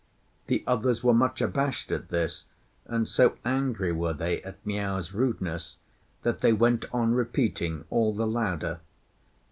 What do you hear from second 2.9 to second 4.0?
so angry